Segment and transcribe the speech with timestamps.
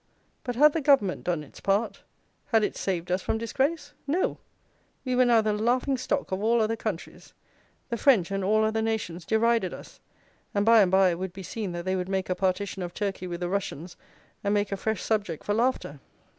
[0.43, 2.01] But had the Government done its part;
[2.47, 3.93] had it saved us from disgrace?
[4.07, 4.39] No:
[5.05, 7.35] we were now the laughing stock of all other countries.
[7.89, 9.99] The French and all other nations derided us;
[10.55, 12.95] and by and by it would be seen that they would make a partition of
[12.95, 13.95] Turkey with the Russians,
[14.43, 15.99] and make a fresh subject for laughter.